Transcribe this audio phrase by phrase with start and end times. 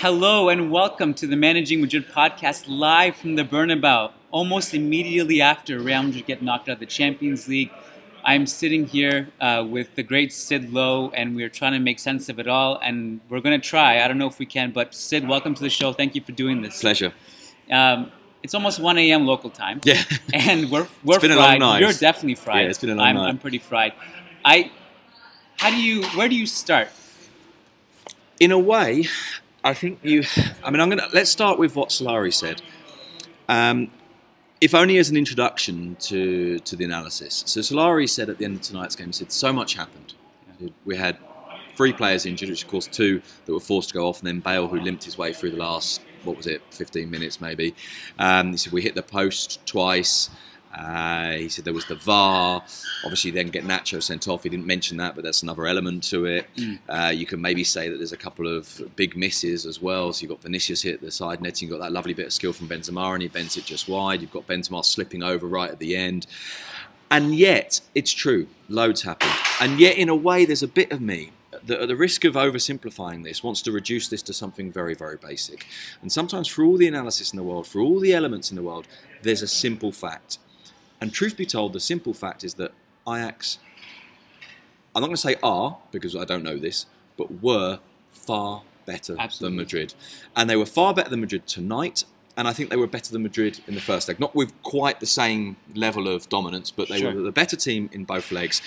[0.00, 4.12] Hello and welcome to the Managing Madrid podcast live from the Bernabeu.
[4.30, 7.70] Almost immediately after Real Madrid get knocked out of the Champions League,
[8.24, 12.30] I'm sitting here uh, with the great Sid Lowe, and we're trying to make sense
[12.30, 12.80] of it all.
[12.82, 14.02] And we're going to try.
[14.02, 15.92] I don't know if we can, but Sid, welcome to the show.
[15.92, 16.80] Thank you for doing this.
[16.80, 17.12] Pleasure.
[17.70, 18.10] Um,
[18.42, 19.26] it's almost 1 a.m.
[19.26, 19.82] local time.
[19.84, 20.02] Yeah.
[20.32, 21.60] and we're we're It's been a fried.
[21.60, 21.80] long night.
[21.82, 22.64] You're definitely fried.
[22.64, 23.28] Yeah, it's been a long I'm, night.
[23.28, 23.92] I'm pretty fried.
[24.46, 24.70] I.
[25.58, 26.04] How do you?
[26.16, 26.88] Where do you start?
[28.38, 29.06] In a way,
[29.62, 30.24] I think you.
[30.64, 32.62] I mean, I'm gonna let's start with what Solari said.
[33.48, 33.90] Um,
[34.60, 37.42] if only as an introduction to to the analysis.
[37.46, 40.14] So Solari said at the end of tonight's game, he said so much happened.
[40.84, 41.16] We had
[41.76, 44.40] three players injured, which of course two that were forced to go off, and then
[44.40, 47.74] Bale who limped his way through the last what was it, 15 minutes maybe.
[48.18, 50.28] Um, he said we hit the post twice.
[50.72, 52.62] Uh, he said there was the VAR.
[53.04, 54.44] Obviously, then get Nacho sent off.
[54.44, 56.46] He didn't mention that, but that's another element to it.
[56.88, 60.12] Uh, you can maybe say that there's a couple of big misses as well.
[60.12, 61.68] So you've got Vinicius hit the side netting.
[61.68, 64.20] You've got that lovely bit of skill from Benzema, and he bends it just wide.
[64.20, 66.26] You've got Benzema slipping over right at the end.
[67.10, 69.32] And yet, it's true, loads happened.
[69.60, 71.32] And yet, in a way, there's a bit of me
[71.64, 75.16] that, at the risk of oversimplifying this, wants to reduce this to something very, very
[75.16, 75.66] basic.
[76.00, 78.62] And sometimes, for all the analysis in the world, for all the elements in the
[78.62, 78.86] world,
[79.22, 80.38] there's a simple fact.
[81.00, 82.72] And truth be told, the simple fact is that
[83.08, 83.58] Ajax,
[84.94, 87.78] I'm not going to say are, because I don't know this, but were
[88.10, 89.56] far better Absolutely.
[89.56, 89.94] than Madrid.
[90.36, 92.04] And they were far better than Madrid tonight.
[92.36, 94.18] And I think they were better than Madrid in the first leg.
[94.20, 97.12] Not with quite the same level of dominance, but they Sure.
[97.12, 98.62] were the better team in both legs.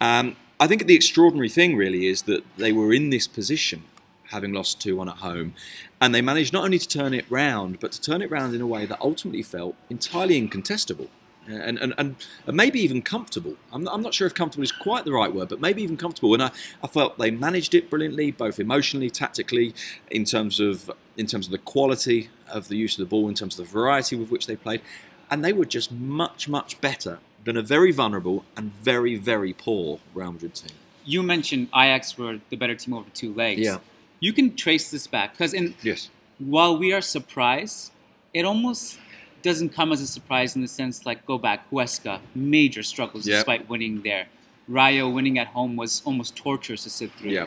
[0.00, 3.84] Um, I think the extraordinary thing really is that they were in this position,
[4.30, 5.54] having lost 2 1 at home,
[6.00, 8.60] and they managed not only to turn it round, but to turn it round in
[8.60, 11.08] a way that ultimately felt entirely incontestable.
[11.48, 13.56] And, and, and, and maybe even comfortable.
[13.72, 15.96] I'm not, I'm not sure if comfortable is quite the right word, but maybe even
[15.96, 16.34] comfortable.
[16.34, 16.50] And I,
[16.82, 19.74] I felt they managed it brilliantly, both emotionally, tactically,
[20.10, 23.34] in terms of in terms of the quality of the use of the ball, in
[23.34, 24.82] terms of the variety with which they played,
[25.30, 30.00] and they were just much much better than a very vulnerable and very very poor
[30.14, 30.76] Real Madrid team.
[31.04, 33.60] You mentioned Ajax were the better team over two legs.
[33.62, 33.78] Yeah.
[34.20, 36.10] You can trace this back because in Yes.
[36.38, 37.92] while we are surprised,
[38.34, 38.98] it almost
[39.42, 43.36] doesn't come as a surprise in the sense like go back Huesca major struggles Yeah.
[43.36, 44.26] despite winning there.
[44.68, 47.30] Rayo winning at home was almost torturous to sit through.
[47.30, 47.46] Yeah.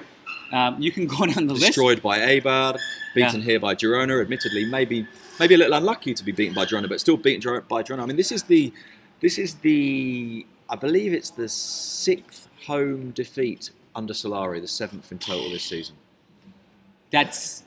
[0.51, 1.67] Um, you can go down the list.
[1.67, 2.77] Destroyed by Eibar,
[3.15, 3.45] beaten Yeah.
[3.45, 4.21] here by Girona.
[4.21, 5.07] Admittedly, maybe
[5.39, 8.03] maybe a little unlucky to be beaten by Girona, but still beaten by Girona.
[8.03, 8.73] I mean, this is the
[9.21, 15.19] this is the I believe it's the sixth home defeat under Solari, the seventh in
[15.19, 15.95] total this season.
[17.11, 17.63] That's.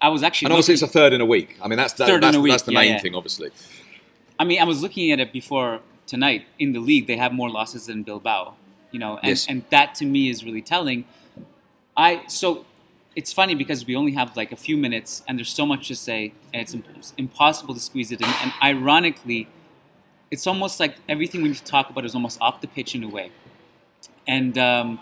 [0.00, 0.46] I was actually.
[0.46, 1.56] And obviously, it's a third in a week.
[1.62, 2.98] I mean, that's that, Third in that's, a week, that's the yeah, main yeah.
[3.00, 3.50] thing, obviously.
[4.38, 7.06] I mean, I was looking at it before tonight in the league.
[7.06, 8.54] They have more losses than Bilbao,
[8.92, 9.46] you know, and, Yes.
[9.48, 11.04] and that to me is really telling.
[11.96, 12.64] I so
[13.16, 15.96] it's funny because we only have like a few minutes and there's so much to
[15.96, 16.84] say and it's im-
[17.16, 18.28] impossible to squeeze it in.
[18.42, 19.48] And ironically,
[20.30, 23.02] it's almost like everything we need to talk about is almost off the pitch in
[23.02, 23.32] a way.
[24.28, 25.00] And um,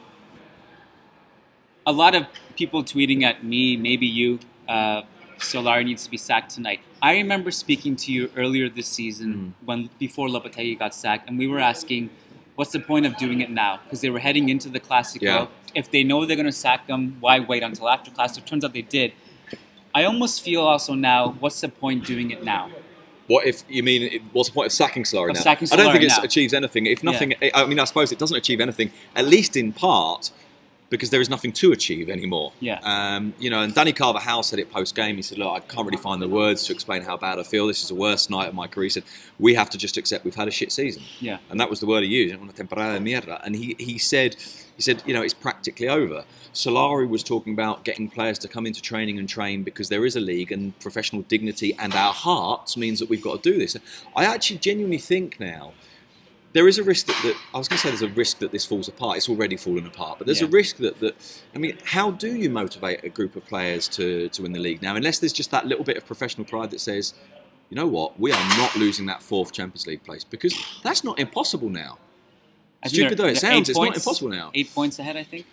[1.87, 4.39] a lot of people tweeting at me, maybe you,
[4.69, 5.03] uh,
[5.39, 6.81] Solari needs to be sacked tonight.
[7.03, 11.47] I remember speaking to you earlier this season when before Lopetegui got sacked, and we
[11.47, 12.11] were asking,
[12.55, 13.81] what's the point of doing it now?
[13.85, 15.23] Because they were heading into the Classico.
[15.23, 15.47] Yeah.
[15.75, 18.47] If they know they're going to sack them, why wait until after Classico?
[18.47, 19.13] Turns out they did.
[19.95, 22.71] I almost feel also now, what's the point doing it now?
[23.29, 24.23] What if you mean?
[24.33, 25.41] What's the point of sacking Solari now?
[25.41, 26.87] sacking I don't think it achieves anything.
[26.87, 28.91] If nothing, I mean, I suppose it doesn't achieve anything.
[29.17, 30.31] At least in part,
[30.89, 32.53] because there is nothing to achieve anymore.
[32.61, 32.79] Yeah.
[32.83, 35.17] Um, you know, and Dani Carvajal said it post game.
[35.17, 37.67] He said, "Look, I can't really find the words to explain how bad I feel.
[37.67, 39.05] This is the worst night of my career." He said,
[39.39, 41.39] "We have to just accept we've had a shit season." Yeah.
[41.51, 43.41] And that was the word he used, una temporada mierda.
[43.45, 44.37] And he, he said,
[44.77, 46.25] he said, you know, it's practically over.
[46.53, 50.17] Solari was talking about getting players to come into training and train because there is
[50.17, 53.77] a league and professional dignity and our hearts means that we've got to do this.
[54.15, 55.73] I actually genuinely think now
[56.57, 58.51] there is a risk that, that I was going to say there's a risk that
[58.51, 59.19] this falls apart.
[59.19, 60.47] It's already fallen apart, but there's Yeah.
[60.47, 61.15] a risk that, that
[61.55, 64.81] I mean, how do you motivate a group of players to, to win the league
[64.81, 64.97] now?
[64.97, 67.13] Unless there's just that little bit of professional pride that says,
[67.69, 71.19] you know what, we are not losing that fourth Champions League place because that's not
[71.19, 71.99] impossible now.
[72.83, 74.51] Think Stupid though it sounds, it's not impossible now.
[74.55, 75.45] Eight points ahead, I think.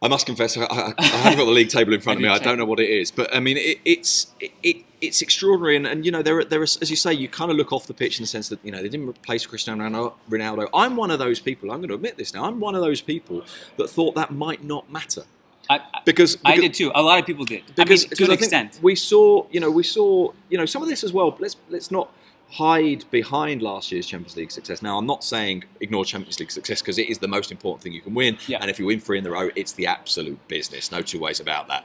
[0.00, 2.28] I must confess, I, I, I haven't got the league table in front of me.
[2.28, 5.76] I don't know what it is, but I mean, it, it's it, it, it's extraordinary.
[5.76, 7.72] And, and you know, there are, there are, as you say, you kind of look
[7.72, 10.68] off the pitch in the sense that you know they didn't replace Cristiano Ronaldo-.
[10.74, 11.70] I'm one of those people.
[11.70, 12.44] I'm going to admit this now.
[12.44, 13.44] I'm one of those people
[13.76, 15.24] that thought that might not matter
[15.68, 16.92] I, I, because, I did too.
[16.94, 17.64] A lot of people did.
[17.74, 18.78] because, I mean, to an extent.
[18.82, 21.36] we saw, you know, we saw, you know, some of this as well.
[21.38, 22.10] Let's let's not
[22.48, 24.80] hide behind last year's Champions League success.
[24.80, 27.92] Now, I'm not saying ignore Champions League success because it is the most important thing
[27.92, 28.38] you can win.
[28.46, 28.58] Yeah.
[28.60, 30.92] And if you win three in a row, it's the absolute business.
[30.92, 31.84] No two ways about that.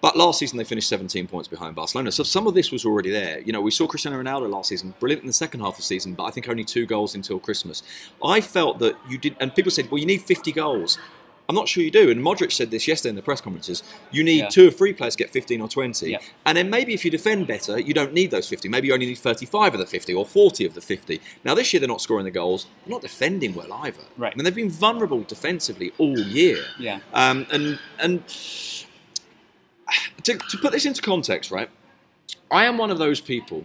[0.00, 3.10] But last season they finished 17 points behind Barcelona, so some of this was already
[3.10, 3.40] there.
[3.40, 5.82] You know, we saw Cristiano Ronaldo last season, brilliant in the second half of the
[5.82, 7.82] season, but I think only two goals until Christmas.
[8.24, 10.98] I felt that you did, and people said, well, you need 50 goals.
[11.50, 12.08] I'm not sure you do.
[12.10, 13.82] And Modric said this yesterday in the press conferences.
[14.12, 14.48] You need Yeah.
[14.50, 16.08] two or three players to get 15 or 20.
[16.12, 16.18] Yeah.
[16.46, 18.68] And then maybe if you defend better, you don't need those 50.
[18.68, 21.20] Maybe you only need 35 of the 50 or 40 of the 50.
[21.44, 22.66] Now, this year they're not scoring the goals.
[22.86, 24.02] They're not defending well either.
[24.16, 24.32] Right.
[24.32, 26.62] I mean, they've been vulnerable defensively all year.
[26.78, 27.00] Yeah.
[27.12, 28.22] Um, and and
[30.24, 31.68] to, to put this into context, right?
[32.50, 33.64] I am one of those people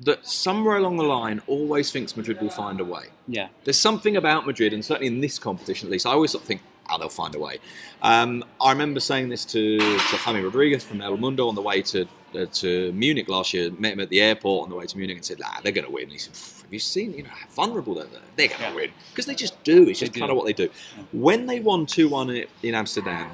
[0.00, 3.04] that somewhere along the line always thinks Madrid will find a way.
[3.28, 3.48] Yeah.
[3.64, 6.48] There's something about Madrid, and certainly in this competition at least, I always sort of
[6.48, 7.58] think, oh, they'll find a way.
[8.00, 11.82] Um, I remember saying this to, to Jaime Rodriguez from El Mundo on the way
[11.82, 13.70] to uh, to Munich last year.
[13.72, 15.84] Met him at the airport on the way to Munich and said, ah, they're going
[15.86, 16.08] to win.
[16.08, 18.06] He said, have you seen, you know, how vulnerable they're?
[18.36, 18.74] They're going to Yeah.
[18.74, 18.90] win.
[19.10, 19.88] Because they just do.
[19.88, 20.20] It's They just do.
[20.20, 20.70] kind of what they do.
[21.12, 23.30] When they won 2 1 in Amsterdam,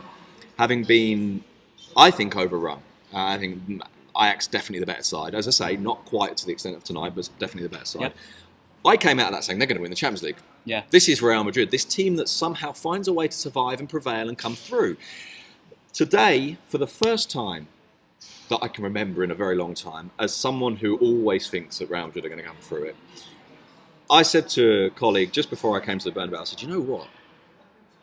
[0.58, 1.44] having been,
[1.96, 2.82] I think, overrun,
[3.12, 3.82] uh, I think
[4.16, 5.34] Ajax definitely the better side.
[5.34, 8.02] As I say, not quite to the extent of tonight, but definitely the better side.
[8.02, 8.16] Yep.
[8.84, 10.36] I came out of that saying they're going to win the Champions League.
[10.64, 10.82] Yeah.
[10.90, 14.28] This is Real Madrid, this team that somehow finds a way to survive and prevail
[14.28, 14.96] and come through.
[15.92, 17.68] Today, for the first time
[18.48, 21.90] that I can remember in a very long time, as someone who always thinks that
[21.90, 22.96] Real Madrid are going to come through it,
[24.08, 26.68] I said to a colleague just before I came to the Bernabeu, I said, you
[26.68, 27.08] know what?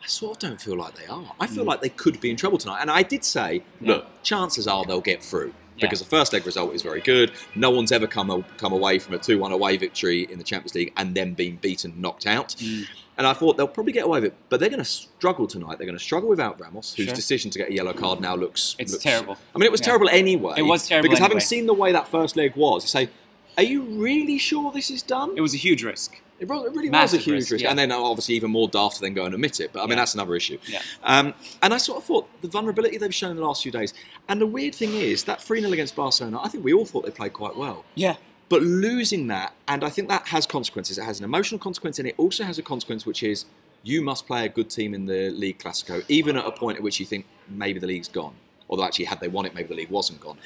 [0.04, 1.32] I sort of don't feel like they are.
[1.40, 2.80] I feel like they could be in trouble tonight.
[2.82, 5.54] And I did say, look, chances are they'll get through.
[5.76, 5.86] Yeah.
[5.86, 7.32] Because the first leg result is very good.
[7.56, 10.74] No one's ever come come away from a 2 1 away victory in the Champions
[10.74, 12.50] League and then being beaten, knocked out.
[12.58, 12.84] Mm.
[13.16, 15.78] And I thought they'll probably get away with it, but they're going to struggle tonight.
[15.78, 17.14] They're going to struggle without Ramos, whose Sure.
[17.14, 18.76] decision to get a yellow card now looks.
[18.78, 19.36] It's looks- terrible.
[19.54, 19.86] I mean, it was Yeah.
[19.86, 20.54] terrible anyway.
[20.58, 23.08] It was terrible because having seen the way that first leg was, you say,
[23.56, 26.20] "Are you really sure this is done?" It was a huge risk.
[26.50, 27.70] It really Massive was a huge risk, risk, yeah.
[27.70, 29.72] and then obviously even more daft to then go and admit it.
[29.72, 29.96] But I mean, Yeah.
[29.96, 30.58] that's another issue.
[30.68, 30.80] Yeah.
[31.02, 33.94] Um, and I sort of thought the vulnerability they've shown in the last few days.
[34.28, 37.04] And the weird thing is that 3 0 against Barcelona, I think we all thought
[37.04, 37.84] they played quite well.
[37.94, 38.16] Yeah.
[38.48, 40.98] But losing that, and I think that has consequences.
[40.98, 43.46] It has an emotional consequence, and it also has a consequence, which is
[43.82, 46.82] you must play a good team in the League Classico, even at a point at
[46.82, 48.34] which you think maybe the league's gone.
[48.68, 50.38] Although actually, had they won it, maybe the league wasn't gone.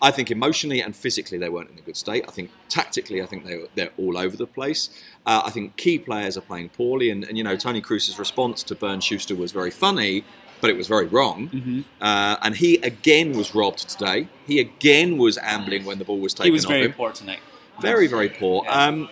[0.00, 2.24] I think emotionally and physically they weren't in a good state.
[2.26, 4.88] I think tactically, I think they were, they're all over the place.
[5.26, 8.62] Uh, I think key players are playing poorly, and, and you know Toni Kroos's response
[8.64, 10.24] to Bernd Schuster was very funny,
[10.60, 11.48] but it was very wrong.
[11.48, 14.28] hmm Uh, and he again was robbed today.
[14.46, 16.92] He again was ambling when the ball was taken He was off very him.
[16.94, 17.40] poor tonight.
[17.80, 18.64] Very, very poor.
[18.64, 18.86] Yeah.
[18.86, 19.08] Um,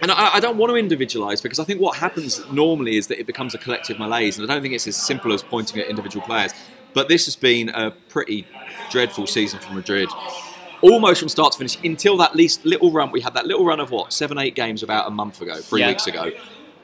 [0.00, 3.20] and I, I don't want to individualise because I think what happens normally is that
[3.20, 5.88] it becomes a collective malaise, and I don't think it's as simple as pointing at
[5.88, 6.52] individual players.
[6.94, 8.46] But this has been a pretty
[8.90, 10.08] dreadful season for Madrid,
[10.82, 11.78] almost from start to finish.
[11.82, 14.82] Until that least little run, we had that little run of what seven, eight games
[14.82, 15.88] about a month ago, three Yeah.
[15.88, 16.30] weeks ago,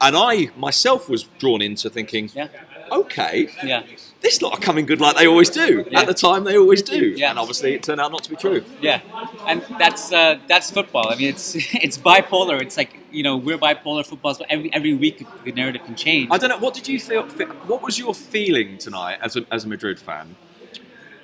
[0.01, 2.49] and I myself was drawn into thinking, Yeah.
[2.91, 3.83] okay, Yeah.
[4.21, 5.87] This lot are coming good like they always do.
[5.91, 6.01] Yeah.
[6.01, 7.31] At the time, they always do, Yeah.
[7.31, 8.65] and obviously it turned out not to be true.
[8.83, 9.01] Yeah,
[9.47, 11.09] and that's uh, that's football.
[11.13, 12.61] I mean, it's it's bipolar.
[12.61, 16.29] It's like you know we're bipolar footballs, but every every week the narrative can change.
[16.31, 16.59] I don't know.
[16.59, 17.23] What did you feel?
[17.67, 20.35] What was your feeling tonight as a, as a Madrid fan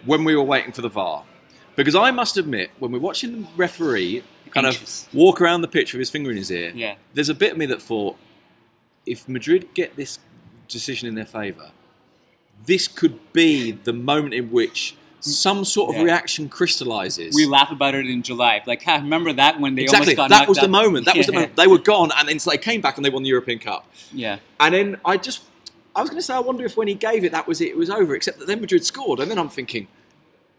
[0.05, 1.25] when we were waiting for the VAR?
[1.76, 5.08] Because I must admit, when we're watching the referee kind Anxious.
[5.08, 6.94] of walk around the pitch with his finger in his ear, Yeah.
[7.14, 8.17] there's a bit of me that thought,
[9.05, 10.20] if Madrid get this
[10.69, 11.73] decision in their favour,
[12.66, 16.02] this could be the moment in which some sort of Yeah.
[16.02, 17.34] reaction crystallises.
[17.34, 20.14] we laugh about it in July, like, ha, remember that when they Exactly.
[20.14, 21.06] almost got That was the moment.
[21.06, 21.56] That was the moment.
[21.56, 23.90] They were gone, and then so they came back and they won the European Cup.
[24.12, 25.42] Yeah, And then I just,
[25.96, 27.68] I was going to say, I wonder if when he gave it, that was it,
[27.68, 28.14] it was over.
[28.14, 29.87] Except that then Madrid scored, and then I'm thinking,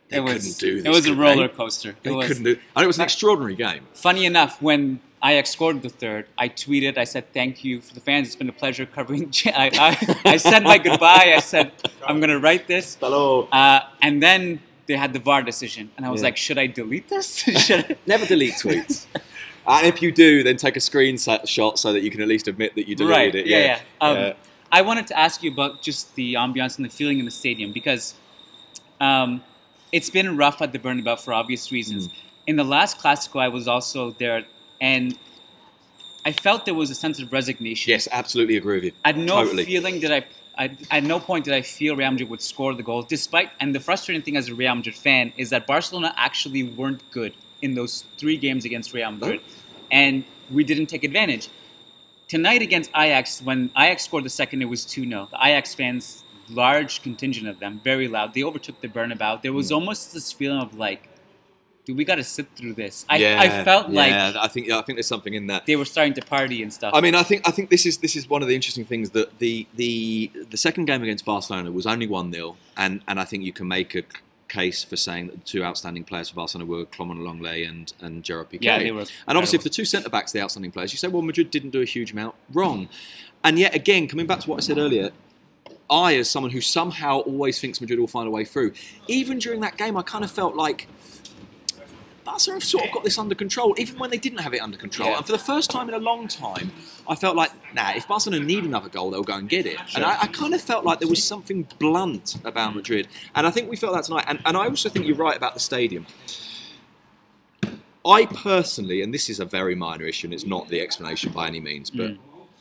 [0.09, 0.85] they it was couldn't do this.
[0.85, 1.95] it was a roller They, coaster.
[2.01, 2.57] They it was couldn't do.
[2.75, 3.81] And it was an extraordinary game.
[3.93, 6.27] funny enough when Ajax scored the third.
[6.37, 6.97] I tweeted.
[6.97, 8.27] I said thank you for the fans.
[8.27, 9.33] It's been a pleasure covering.
[9.47, 11.33] I, I, I said my goodbye.
[11.35, 11.71] I said
[12.05, 12.95] I'm gonna write this.
[12.99, 13.47] Hello.
[13.51, 16.27] Uh, and then they had the VAR decision, and I was Yeah.
[16.27, 17.37] like, should I delete this?
[17.65, 17.95] should I?
[18.05, 19.07] Never delete tweets.
[19.67, 22.75] and if you do, then take a screenshot so that you can at least admit
[22.75, 23.35] that you deleted right.
[23.35, 23.47] it.
[23.47, 23.79] Yeah, yeah.
[24.01, 24.33] Um, Yeah.
[24.71, 27.71] I wanted to ask you about just the ambiance and the feeling in the stadium
[27.71, 28.13] because
[28.99, 29.41] um,
[29.91, 32.07] it's been rough at the Bernabeu for obvious reasons.
[32.07, 32.13] Mm.
[32.47, 34.45] In the last Classico, I was also there,
[34.79, 35.17] and
[36.25, 37.91] I felt there was a sense of resignation.
[37.91, 38.91] Yes, absolutely agree with you.
[39.03, 39.63] I had no totally.
[39.63, 40.25] feeling that I,
[40.57, 43.03] I, at no point did I feel Real Madrid would score the goal.
[43.03, 47.09] Despite, and the frustrating thing as a Real Madrid fan is that Barcelona actually weren't
[47.11, 49.41] good in those three games against Real Madrid,
[49.91, 51.49] and we didn't take advantage.
[52.27, 55.27] Tonight against Ajax, when Ajax scored the second, it was 2 0.
[55.29, 59.43] The Ajax fans, large contingent of them, very loud, they overtook the Bernabeu.
[59.43, 59.75] There was mm.
[59.75, 61.07] almost this feeling of like,
[61.85, 63.05] dude, we got to sit through this.
[63.07, 65.65] I, yeah, I felt yeah, like I think yeah, I think there's something in that.
[65.65, 66.93] they were starting to party and stuff.
[66.93, 69.11] I mean, I think I think this is this is one of the interesting things
[69.11, 73.25] that the the the second game against Barcelona was only one 0 and and I
[73.25, 74.03] think you can make a
[74.47, 78.23] case for saying that the two outstanding players for Barcelona were Clément Lenglet and, and
[78.23, 78.63] Gerard Piqué.
[78.63, 80.97] Yeah, they were and obviously, if the two centre backs are the outstanding players, you
[80.97, 82.87] say, well, Madrid didn't do a huge amount wrong.
[83.43, 85.11] And yet again, coming back to what I said earlier,
[85.89, 88.73] I, as someone who somehow always thinks Madrid will find a way through,
[89.07, 90.87] even during that game, I kind of felt like
[92.25, 94.77] Barcelona have sort of got this under control, even when they didn't have it under
[94.77, 95.09] control.
[95.09, 95.17] Yeah.
[95.17, 96.71] And for the first time in a long time,
[97.07, 99.77] I felt like, nah, if Barcelona need another goal, they'll go and get it.
[99.87, 100.01] Sure.
[100.01, 103.07] And I, I kind of felt like there was something blunt about Madrid.
[103.35, 104.25] And I think we felt that tonight.
[104.27, 106.07] And, and I also think you're right about the stadium.
[108.05, 111.47] I personally, and this is a very minor issue, and it's not the explanation by
[111.47, 112.17] any means, but Mm.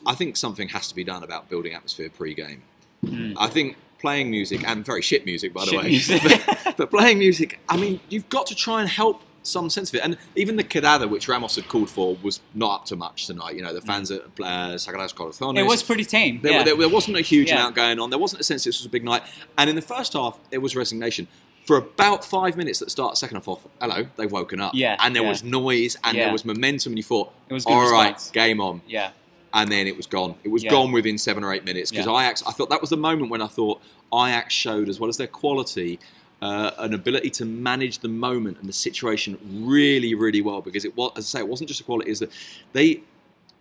[0.06, 2.62] I think something has to be done about building atmosphere pre-game.
[3.04, 3.34] Mm.
[3.38, 7.18] I think playing music and very shit music, by the Shit way, but, but playing
[7.18, 7.58] music.
[7.70, 10.02] I mean, you've got to try and help some sense of it.
[10.04, 13.54] And even the Quedada, which Ramos had called for, was not up to much tonight.
[13.54, 15.58] You know, the fans at uh, Sagrados Corazones.
[15.58, 16.40] It was pretty tame.
[16.42, 16.62] There, yeah.
[16.64, 17.56] there, there wasn't a huge Yeah.
[17.60, 18.10] amount going on.
[18.10, 19.22] There wasn't a sense this was a big night.
[19.56, 21.28] And in the first half, it was resignation.
[21.66, 24.72] For about five minutes at the start, second half off, hello, they've woken up.
[24.74, 25.28] Yeah, And there yeah.
[25.30, 28.30] was noise and there was momentum, and you thought, It was all right, response.
[28.32, 28.82] game on.
[28.86, 29.10] yeah.
[29.56, 30.34] And then it was gone.
[30.42, 32.06] It was gone within seven or eight minutes because.
[32.08, 33.80] Ajax, I thought that was the moment when I thought
[34.12, 36.00] Ajax showed, as well as their quality,
[36.44, 40.60] uh, an ability to manage the moment and the situation really, really well.
[40.60, 42.30] Because it was, as I say, it wasn't just a quality; is that
[42.74, 43.00] they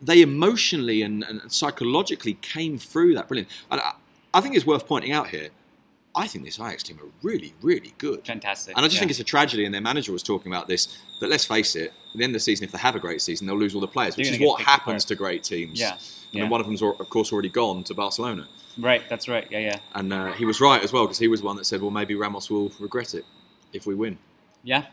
[0.01, 3.49] they emotionally and, and psychologically came through that brilliant.
[3.71, 3.93] And I,
[4.33, 5.49] I think it's worth pointing out here.
[6.15, 8.23] I think this Ajax team are really, really good.
[8.25, 8.75] Fantastic.
[8.75, 8.99] And I just yeah.
[8.99, 10.81] think it's a tragedy, and their manager was talking about this.
[11.21, 13.21] That let's face it, at the end of the season, if they have a great
[13.21, 15.07] season, they'll lose all the players, which is what happens apart.
[15.07, 15.79] to great teams.
[15.79, 15.93] Yeah.
[15.93, 16.49] And Yeah.
[16.49, 18.47] one of them's, of course, already gone to Barcelona.
[18.77, 19.01] Right.
[19.09, 19.47] That's right.
[19.51, 19.59] Yeah.
[19.59, 19.79] Yeah.
[19.93, 21.91] And uh, he was right as well, because he was the one that said, well,
[21.91, 23.25] maybe Ramos will regret it
[23.71, 24.17] if we win.
[24.63, 24.85] Yeah.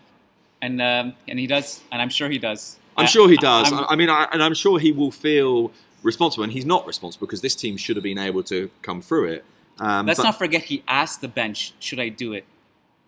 [0.63, 2.79] And um, and he does, and I'm sure he does.
[2.97, 3.73] I'm sure he does.
[3.73, 5.73] I'm- I, I mean, I, and I'm sure he will feel
[6.03, 9.29] responsible, and he's not responsible because this team should have been able to come through
[9.33, 9.45] it.
[9.79, 12.45] Um, let's not forget he asked the bench, "Should I do it?"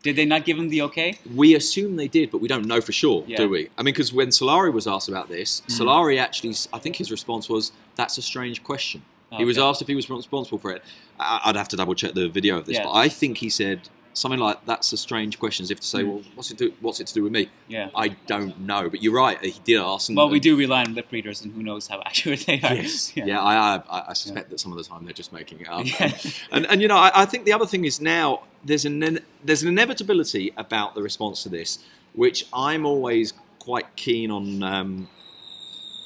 [0.03, 1.19] Did they not give him the okay?
[1.35, 3.37] we assume they did, but we don't know for sure, Yeah.
[3.37, 3.69] do we?
[3.79, 5.79] I mean, because when Solari was asked about this, Mm.
[5.79, 9.03] Solari actually, I think his response was, "That's a strange question."
[9.37, 9.67] He was Okay.
[9.67, 10.83] asked if he was responsible for it.
[11.19, 12.85] I- I'd have to double check the video of this, Yeah.
[12.85, 16.01] but I think he said something like, "That's a strange question," as if to say,
[16.03, 16.07] Mm.
[16.09, 16.73] "Well, what's it do?
[16.83, 17.89] What's it to do with me?" Yeah.
[17.95, 19.43] I don't know, but you're right.
[19.43, 20.11] He did ask.
[20.11, 22.75] And, Well, we do rely on lip readers, and who knows how accurate they are.
[22.75, 23.13] Yes.
[23.17, 25.87] Yeah, I, I, I suspect that some of the time they're just making it up.
[26.01, 26.13] Yeah.
[26.51, 29.63] And, and you know, I, I think the other thing is now there's an there's
[29.63, 31.79] an inevitability about the response to this,
[32.15, 35.09] which I'm always quite keen on um,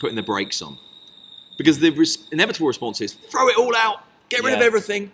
[0.00, 0.78] putting the brakes on,
[1.56, 3.98] because the res- inevitable response is throw it all out,
[4.28, 5.12] get rid of everything.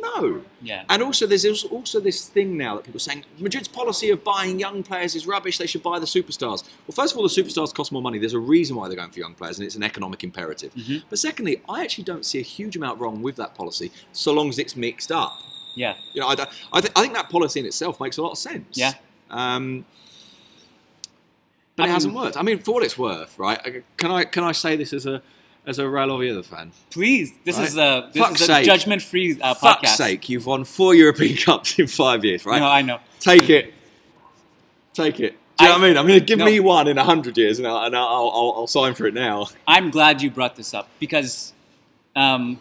[0.00, 0.42] No.
[0.60, 0.82] Yeah.
[0.88, 4.58] And also, there's also- this thing now that people are saying Madrid's policy of buying
[4.58, 5.58] young players is rubbish.
[5.58, 6.64] They should buy the superstars.
[6.86, 8.18] Well, first of all, the superstars cost more money.
[8.18, 10.74] There's a reason why they're going for young players, and it's an economic imperative.
[10.74, 11.04] Mhm.
[11.08, 14.48] But secondly, I actually don't see a huge amount wrong with that policy, so long
[14.48, 15.32] as it's mixed up.
[15.76, 15.94] Yeah.
[16.14, 16.32] You know, I,
[16.72, 18.76] I, th- I think that policy in itself makes a lot of sense.
[18.76, 18.94] Yeah.
[19.30, 19.84] Um,
[21.76, 22.36] but I it mean- hasn't worked.
[22.36, 23.84] I mean, for what it's worth, right?
[23.96, 25.22] Can I can I say this as a
[25.66, 26.72] as a Real Oviedo fan?
[26.90, 27.68] Please, this Right.
[27.68, 28.66] is a this Fuck's is a sake.
[28.66, 29.96] judgment-free uh, Fuck's podcast.
[29.96, 32.58] sake, you've won four European Cups in five years, right?
[32.60, 32.98] No, I know.
[33.20, 33.72] Take it.
[34.94, 35.36] Take it.
[35.58, 36.06] Do you know I- what I mean?
[36.06, 36.44] Going to give no.
[36.46, 39.14] me one in a hundred years, and, I'll, and I'll, I'll, I'll sign for it
[39.14, 39.46] now.
[39.66, 41.52] I'm glad you brought this up because,
[42.16, 42.60] um,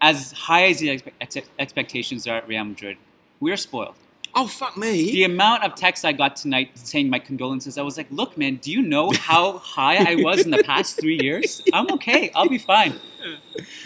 [0.00, 2.98] as high as the ex- expectations are at Real Madrid,
[3.40, 3.94] we're spoiled.
[4.38, 5.10] Oh fuck me!
[5.12, 8.56] The amount of texts I got tonight saying my condolences, I was like, "Look, man,
[8.56, 11.62] do you know how high I was in the past three years?
[11.72, 12.30] I'm okay.
[12.34, 12.92] I'll be fine.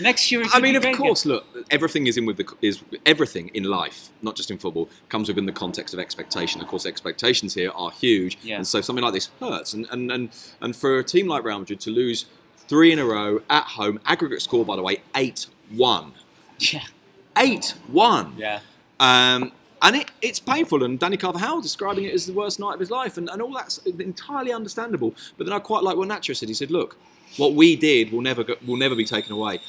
[0.00, 1.25] Next year, I mean, of course.
[1.25, 5.28] Look, everything is in with the is everything in life, not just in football, comes
[5.28, 6.61] within the context of expectation.
[6.61, 8.57] Of course, expectations here are huge, Yeah.
[8.57, 9.73] and so something like this hurts.
[9.73, 10.30] And and and
[10.61, 12.26] and for a team like Real Madrid to lose
[12.69, 16.12] three in a row at home, aggregate score by the way, eight one,
[16.61, 16.83] again.
[17.38, 18.35] eight one.
[18.37, 18.61] Yeah,
[18.99, 22.80] Um, and it, it's painful, and Dani Carvajal describing it as the worst night of
[22.80, 25.14] his life, and, and all that's entirely understandable.
[25.37, 26.49] But then I quite like what Nacho said.
[26.49, 26.96] He said, "Look,
[27.37, 29.60] what we did will never go, will never be taken away."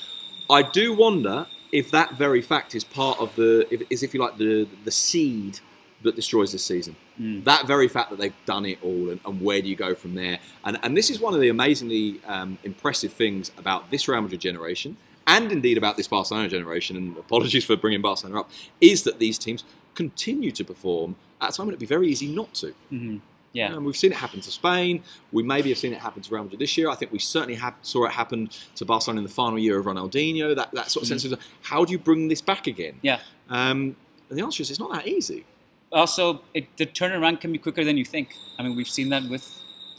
[0.50, 4.20] I do wonder if that very fact is part of the if, is if you
[4.20, 5.60] like the the seed
[6.04, 6.96] that destroys this season.
[7.20, 7.44] Mm.
[7.44, 10.16] That very fact that they've done it all, and, and where do you go from
[10.16, 10.40] there?
[10.66, 14.42] And and this is one of the amazingly um, impressive things about this Real Madrid
[14.42, 16.98] generation, and indeed about this Barcelona generation.
[16.98, 18.52] And apologies for bringing Barcelona up,
[18.82, 19.64] is that these teams
[19.96, 22.74] continue to perform at a time when it'd be very easy not to.
[22.90, 23.18] hmm
[23.54, 25.04] yeah, And we've seen it happen to Spain.
[25.34, 26.90] We maybe have seen it happen to Real Madrid this year.
[26.90, 29.86] I think we certainly have, saw it happen to Barcelona in the final year of
[29.88, 30.56] Ronaldinho.
[30.56, 33.00] That that sort of sense of how do you bring this back again?
[33.02, 33.20] yeah.
[33.50, 33.98] Um,
[34.30, 35.46] and the answer is it's not that easy.
[35.92, 38.34] Also, it, the turnaround can be quicker than you think.
[38.58, 39.46] I mean, we've seen that with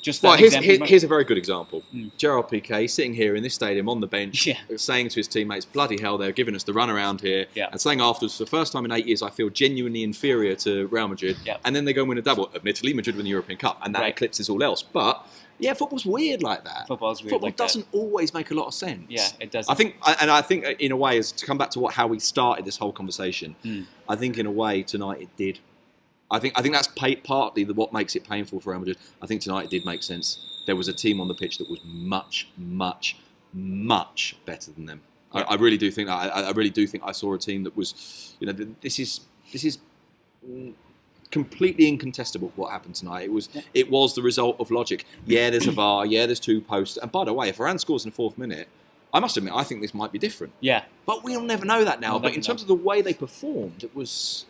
[0.02, 1.82] just that Well, here's, here- here's a very good example.
[1.94, 2.10] Mm.
[2.18, 4.58] Gerard Piqué sitting here in this stadium on the bench, Yeah.
[4.76, 7.68] saying to his teammates, "Bloody hell, they're giving us the run around here," Yeah.
[7.70, 10.88] and saying afterwards, "For the first time in eight years, I feel genuinely inferior to
[10.88, 11.56] Real Madrid." Yeah.
[11.64, 12.50] And then they go and win a double.
[12.54, 14.12] Admittedly, Madrid win the European Cup, and that Right.
[14.12, 14.82] eclipses all else.
[14.82, 15.24] But
[15.60, 16.88] yeah, football's weird like that.
[16.88, 19.04] Football's weird Football like doesn't always make a lot of sense.
[19.08, 19.70] Yeah, it doesn't.
[19.72, 21.94] I think, and I think, uh, in a way, is to come back to what
[21.94, 23.86] how we started this whole conversation, Mm.
[24.08, 25.60] I think in a way tonight it did.
[26.32, 28.96] I think I think that's pa- partly the, what makes it painful for Real Madrid.
[29.22, 30.38] I think tonight it did make sense.
[30.66, 33.16] There was a team on the pitch that was much, much,
[33.52, 35.02] much better than them.
[35.32, 35.44] I, Yeah.
[35.50, 36.14] I really do think that.
[36.34, 39.20] I, I really do think I saw a team that was, you know, this is
[39.52, 39.78] this is
[41.30, 43.22] completely incontestable what happened tonight.
[43.24, 45.04] It was it was the result of logic.
[45.26, 46.06] Yeah, there's a VAR.
[46.06, 46.96] Yeah, there's two posts.
[46.96, 48.68] And by the way, if Varane scores in the fourth minute,
[49.12, 50.52] I must admit I think this might be different.
[50.60, 52.12] yeah, But we'll never know that now.
[52.12, 54.46] We'll but in terms of the way they performed, it was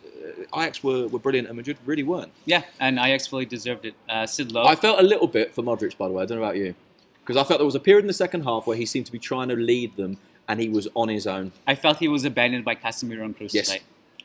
[0.54, 2.32] Ajax were, were brilliant and Madrid really weren't.
[2.44, 3.94] yeah, and Ajax fully deserved it.
[4.08, 6.22] Uh, Sid Lowe, I felt a little bit for Modric, by the way.
[6.22, 6.74] I don't know about you,
[7.20, 9.12] because I felt there was a period in the second half where he seemed to
[9.12, 11.52] be trying to lead them, and he was on his own.
[11.66, 13.82] I felt he was abandoned by Casemiro and Kroos Yes, tonight.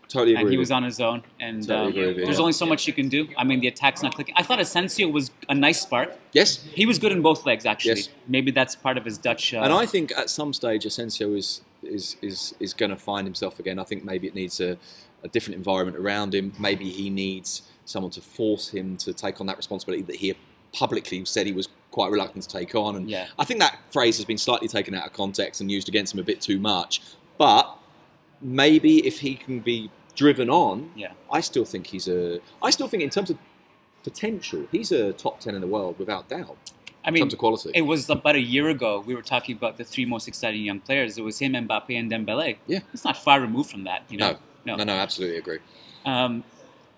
[0.09, 1.21] Totally and he was on his own.
[1.37, 2.41] And Totally um, agree there's yeah.
[2.41, 3.27] only so much you can do.
[3.37, 4.35] I mean, the attack's not clicking.
[4.37, 6.15] I thought Asensio was a nice spark.
[6.31, 7.95] yes, He was good in both legs, actually.
[7.95, 8.09] Yes.
[8.25, 9.53] Maybe that's part of his Dutch.
[9.53, 13.27] Uh, and I think at some stage Asensio is is is, is going to find
[13.27, 13.79] himself again.
[13.79, 14.77] I think maybe it needs a,
[15.23, 16.53] a different environment around him.
[16.59, 20.35] Maybe he needs someone to force him to take on that responsibility that he
[20.73, 22.95] publicly said he was quite reluctant to take on.
[22.95, 23.27] And Yeah.
[23.39, 26.19] I think that phrase has been slightly taken out of context and used against him
[26.19, 27.01] a bit too much.
[27.37, 27.77] But
[28.41, 31.13] maybe if he can be driven on, Yeah.
[31.31, 32.39] I still think he's a.
[32.61, 33.37] I still think in terms of
[34.03, 36.57] potential, he's a top ten in the world without doubt.
[37.03, 37.71] I in mean, terms of quality.
[37.73, 39.01] it was about a year ago.
[39.05, 41.17] We were talking about the three most exciting young players.
[41.17, 42.57] It was him, Mbappe, and Dembele.
[42.67, 42.79] Yeah.
[42.93, 44.31] It's not far removed from that, you know?
[44.33, 44.37] no,
[44.75, 45.59] no, no, absolutely agree.
[46.05, 46.43] Um,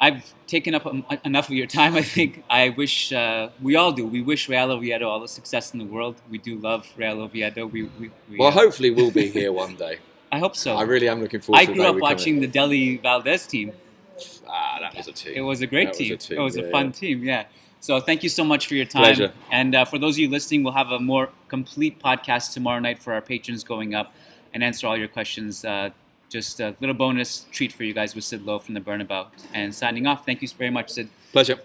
[0.01, 1.95] I've taken up um, enough of your time.
[2.01, 4.05] I think I wish uh, we all do.
[4.07, 6.15] We wish Real Oviedo all the success in the world.
[6.29, 7.65] We do love Real Oviedo.
[7.65, 9.97] We, we, we Well, uh, hopefully we'll be here one day.
[10.31, 10.75] I hope so.
[10.75, 12.41] I really am looking forward I grew up watching in.
[12.41, 13.73] the Delhi Valdez team.
[14.47, 15.33] Ah, that was a team.
[15.35, 16.13] It was a great That was team.
[16.13, 16.91] a team, It was a fun yeah.
[16.91, 17.23] team.
[17.23, 17.45] Yeah.
[17.81, 19.03] So thank you so much for your time.
[19.03, 19.33] Pleasure.
[19.51, 23.01] And uh, for those of you listening, we'll have a more complete podcast tomorrow night
[23.01, 24.13] for our patrons going up
[24.53, 25.63] and answer all your questions.
[26.29, 29.27] Just a little bonus treat for you guys with Sid Lowe from the Bernabeu.
[29.53, 30.25] And signing off.
[30.25, 31.09] Thank you very much, Sid.
[31.31, 31.59] Pleasure.